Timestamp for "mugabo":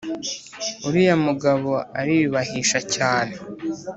1.25-1.71